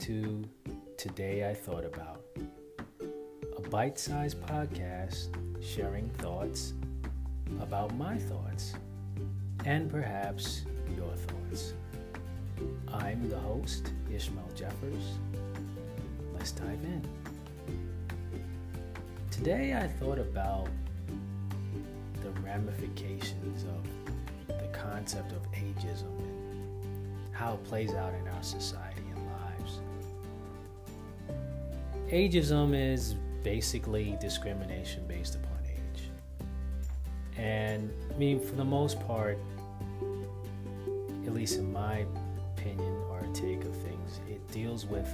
To 0.00 0.44
Today 0.98 1.48
I 1.48 1.54
Thought 1.54 1.84
About, 1.84 2.22
a 3.56 3.60
bite 3.68 3.98
sized 3.98 4.40
podcast 4.42 5.28
sharing 5.64 6.08
thoughts 6.10 6.74
about 7.60 7.96
my 7.96 8.18
thoughts 8.18 8.74
and 9.64 9.90
perhaps 9.90 10.64
your 10.96 11.12
thoughts. 11.14 11.72
I'm 12.92 13.28
the 13.28 13.38
host, 13.38 13.92
Ishmael 14.12 14.50
Jeffers. 14.54 15.18
Let's 16.34 16.52
dive 16.52 16.80
in. 16.84 17.02
Today 19.30 19.74
I 19.74 19.88
thought 19.88 20.18
about 20.18 20.68
the 22.22 22.30
ramifications 22.42 23.64
of 23.64 24.58
the 24.60 24.68
concept 24.68 25.32
of 25.32 25.50
ageism 25.52 26.18
and 26.20 27.34
how 27.34 27.54
it 27.54 27.64
plays 27.64 27.94
out 27.94 28.12
in 28.14 28.28
our 28.28 28.42
society 28.42 28.85
Ageism 32.10 32.72
is 32.74 33.14
basically 33.42 34.16
discrimination 34.20 35.04
based 35.08 35.34
upon 35.34 35.58
age. 35.64 36.02
And 37.36 37.92
I 38.14 38.16
mean, 38.16 38.40
for 38.40 38.54
the 38.54 38.64
most 38.64 39.00
part, 39.06 39.38
at 41.26 41.34
least 41.34 41.58
in 41.58 41.72
my 41.72 42.06
opinion 42.56 42.94
or 43.10 43.22
take 43.34 43.64
of 43.64 43.74
things, 43.76 44.20
it 44.30 44.40
deals 44.52 44.86
with 44.86 45.08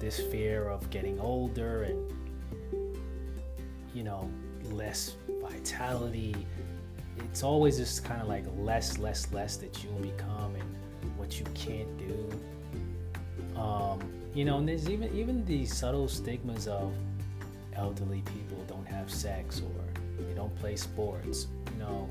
this 0.00 0.18
fear 0.18 0.68
of 0.68 0.90
getting 0.90 1.18
older 1.20 1.84
and, 1.84 2.12
you 3.94 4.02
know, 4.02 4.28
less 4.72 5.14
vitality. 5.40 6.34
It's 7.18 7.42
always 7.42 7.78
this 7.78 8.00
kind 8.00 8.20
of 8.20 8.28
like 8.28 8.44
less, 8.58 8.98
less, 8.98 9.32
less 9.32 9.56
that 9.58 9.82
you 9.82 9.90
become 10.02 10.54
and 10.56 11.16
what 11.16 11.38
you 11.38 11.46
can't 11.54 11.96
do. 11.98 12.05
You 14.36 14.44
know, 14.44 14.58
and 14.58 14.68
there's 14.68 14.90
even 14.90 15.16
even 15.16 15.46
the 15.46 15.64
subtle 15.64 16.08
stigmas 16.08 16.68
of 16.68 16.92
elderly 17.74 18.20
people 18.20 18.62
don't 18.68 18.86
have 18.86 19.10
sex 19.10 19.62
or 19.62 20.22
they 20.22 20.34
don't 20.34 20.54
play 20.56 20.76
sports. 20.76 21.46
You 21.72 21.78
know, 21.78 22.10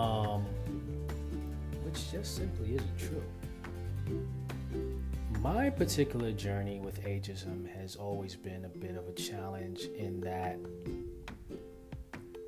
um, 0.00 0.46
which 1.82 2.12
just 2.12 2.36
simply 2.36 2.76
isn't 2.76 2.98
true. 2.98 3.24
My 5.40 5.70
particular 5.70 6.30
journey 6.30 6.78
with 6.78 7.02
ageism 7.02 7.66
has 7.76 7.96
always 7.96 8.36
been 8.36 8.64
a 8.64 8.68
bit 8.68 8.96
of 8.96 9.08
a 9.08 9.12
challenge 9.14 9.86
in 9.96 10.20
that 10.20 10.56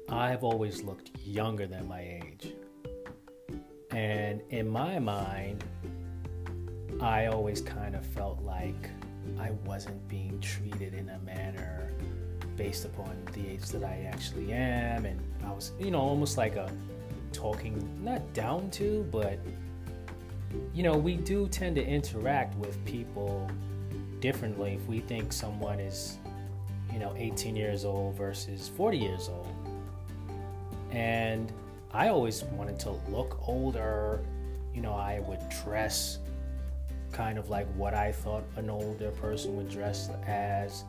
I've 0.09 0.45
always 0.45 0.85
looked 0.85 1.11
younger 1.25 1.67
than 1.67 1.89
my 1.89 2.03
age. 2.03 2.55
And 3.91 4.43
in 4.51 4.69
my 4.69 5.01
mind, 5.01 5.65
I 7.03 7.27
always 7.27 7.63
kind 7.63 7.95
of 7.95 8.05
felt 8.05 8.43
like 8.43 8.91
I 9.39 9.53
wasn't 9.65 10.07
being 10.09 10.39
treated 10.41 10.93
in 10.93 11.09
a 11.09 11.19
manner 11.21 11.93
based 12.57 12.85
upon 12.85 13.17
the 13.33 13.49
age 13.49 13.67
that 13.69 13.83
I 13.83 14.07
actually 14.13 14.53
am. 14.53 15.07
And 15.07 15.19
I 15.43 15.51
was, 15.51 15.73
you 15.81 15.91
know, 15.91 16.01
almost 16.01 16.37
like 16.37 16.57
a 16.57 16.71
talking, 17.33 17.99
not 18.05 18.35
down 18.35 18.71
to, 18.73 19.07
but 19.11 19.39
you 20.75 20.83
know, 20.83 20.95
we 20.95 21.17
do 21.17 21.49
tend 21.49 21.77
to 21.77 21.87
interact 21.87 22.55
with 22.57 22.85
people 22.85 23.51
differently 24.21 24.75
if 24.75 24.87
we 24.87 25.01
think 25.01 25.33
someone 25.33 25.81
is, 25.81 26.19
you 26.93 26.99
know, 26.99 27.15
18 27.17 27.57
years 27.57 27.87
old 27.87 28.15
versus 28.15 28.69
40 28.69 28.99
years 28.99 29.29
old. 29.31 29.49
And 30.91 31.51
I 31.95 32.09
always 32.09 32.45
wanted 32.45 32.79
to 32.81 32.91
look 33.09 33.49
older. 33.49 34.21
You 34.75 34.83
know, 34.83 34.93
I 34.93 35.21
would 35.21 35.41
dress 35.65 36.19
kind 37.13 37.39
of 37.39 37.51
like 37.51 37.67
what 37.75 37.95
I 37.95 38.13
thought 38.13 38.45
an 38.57 38.71
older 38.71 39.11
person 39.13 39.57
would 39.57 39.69
dress 39.69 40.11
as. 40.27 40.85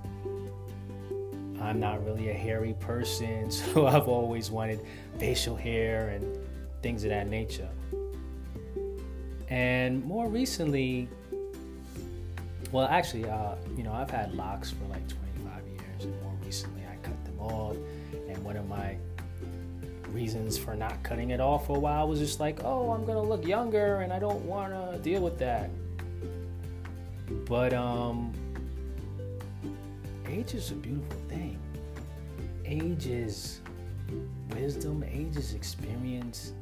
I'm 1.61 1.79
not 1.79 2.03
really 2.03 2.29
a 2.29 2.33
hairy 2.33 2.73
person, 2.79 3.51
so 3.51 3.87
I've 3.87 4.07
always 4.07 4.49
wanted 4.49 4.79
facial 5.19 5.55
hair 5.55 6.09
and 6.09 6.37
things 6.81 7.03
of 7.03 7.11
that 7.11 7.27
nature. 7.27 7.69
And 9.49 10.03
more 10.05 10.27
recently, 10.27 11.09
well, 12.71 12.87
actually, 12.87 13.29
uh, 13.29 13.55
you 13.75 13.83
know, 13.83 13.91
I've 13.91 14.09
had 14.09 14.33
locks 14.33 14.71
for 14.71 14.85
like 14.85 15.07
25 15.07 15.67
years, 15.67 16.05
and 16.05 16.21
more 16.23 16.33
recently, 16.45 16.83
I 16.89 16.95
cut 17.05 17.23
them 17.25 17.39
off. 17.39 17.75
And 18.29 18.43
one 18.43 18.55
of 18.55 18.67
my 18.67 18.95
reasons 20.07 20.57
for 20.57 20.75
not 20.75 21.03
cutting 21.03 21.31
it 21.31 21.41
off 21.41 21.67
for 21.67 21.75
a 21.75 21.79
while 21.79 22.07
was 22.07 22.19
just 22.19 22.39
like, 22.39 22.63
oh, 22.63 22.91
I'm 22.91 23.05
gonna 23.05 23.21
look 23.21 23.45
younger, 23.45 23.97
and 23.97 24.13
I 24.13 24.19
don't 24.19 24.43
want 24.45 24.73
to 24.73 24.99
deal 24.99 25.21
with 25.21 25.37
that. 25.39 25.69
But 27.51 27.73
um, 27.73 28.31
age 30.25 30.53
is 30.53 30.71
a 30.71 30.75
beautiful 30.75 31.19
thing. 31.27 31.59
Age 32.63 33.07
is 33.07 33.59
wisdom. 34.55 35.03
Age 35.03 35.35
is 35.35 35.53
experience. 35.53 36.53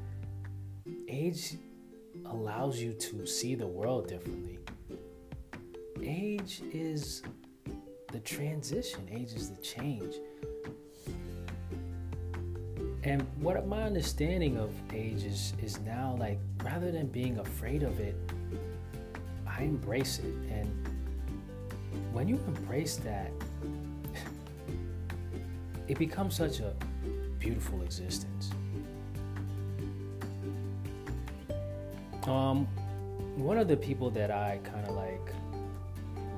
Age 1.08 1.58
allows 2.26 2.80
you 2.80 2.94
to 2.94 3.28
see 3.28 3.54
the 3.54 3.68
world 3.68 4.08
differently. 4.08 4.58
Age 6.02 6.64
is 6.74 7.22
the 8.12 8.20
transition, 8.22 9.08
age 9.12 9.34
is 9.34 9.52
the 9.52 9.62
change. 9.62 10.16
And 13.04 13.22
what 13.40 13.68
my 13.68 13.84
understanding 13.84 14.58
of 14.58 14.72
age 14.92 15.24
is, 15.24 15.54
is 15.62 15.80
now 15.82 16.16
like 16.18 16.40
rather 16.64 16.92
than 16.92 17.10
being 17.10 17.38
afraid 17.38 17.84
of 17.84 18.00
it, 18.00 18.16
I 19.60 19.64
embrace 19.64 20.20
it. 20.20 20.34
And 20.50 20.88
when 22.14 22.30
you 22.30 22.40
embrace 22.48 22.96
that, 22.98 23.30
it 25.90 26.00
becomes 26.00 26.36
such 26.36 26.62
a 26.62 26.74
beautiful 27.40 27.82
existence. 27.82 28.52
Um, 32.24 32.68
one 33.36 33.58
of 33.58 33.68
the 33.68 33.76
people 33.76 34.10
that 34.12 34.32
I 34.32 34.60
kind 34.64 34.88
of 34.88 34.96
like 34.96 35.34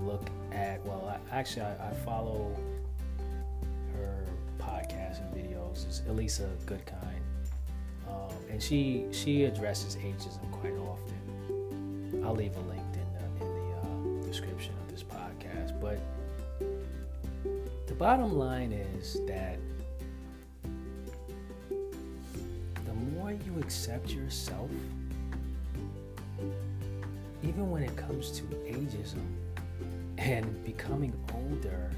look 0.04 0.28
at, 0.52 0.84
well, 0.84 1.20
I, 1.32 1.36
actually, 1.36 1.64
I, 1.64 1.90
I, 1.90 1.94
follow 1.94 2.58
her 3.96 4.26
podcast 4.58 5.22
and 5.22 5.36
videos. 5.36 5.88
Is 5.88 6.02
Elisa 6.08 6.50
Goodkind, 6.66 7.22
um, 8.08 8.34
and 8.50 8.64
she 8.64 9.06
she 9.12 9.44
addresses 9.44 9.96
ageism 9.98 10.50
quite 10.52 10.74
often. 10.74 12.24
I'll 12.24 12.36
leave 12.36 12.56
a 12.56 12.62
link 12.62 12.91
description 14.32 14.74
of 14.82 14.90
this 14.90 15.04
podcast. 15.04 15.78
But 15.82 16.00
the 17.86 17.94
bottom 17.94 18.38
line 18.38 18.72
is 18.72 19.20
that 19.28 19.60
the 22.86 22.94
more 23.14 23.32
you 23.32 23.60
accept 23.60 24.12
yourself 24.12 24.70
even 27.44 27.70
when 27.70 27.84
it 27.84 27.94
comes 27.98 28.32
to 28.32 28.44
ageism 28.44 29.26
and 30.18 30.64
becoming 30.64 31.14
older, 31.34 31.92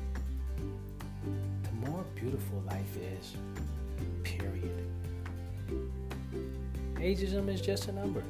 the 1.61 1.87
more 1.87 2.03
beautiful 2.15 2.63
life 2.65 2.97
is, 3.19 3.35
period. 4.23 4.87
Ageism 6.95 7.47
is 7.47 7.61
just 7.61 7.89
a 7.89 7.91
number. 7.91 8.23